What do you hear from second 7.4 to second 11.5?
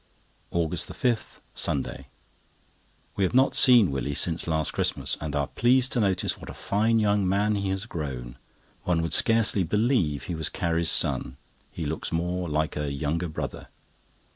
he has grown. One would scarcely believe he was Carrie's son.